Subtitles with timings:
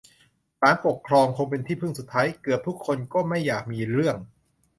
[0.59, 4.15] ศาลปกครองคงเป็นที่พึ่งสุดท้าย เกือบทุกคนก็ไม่อยากมีเรื่อง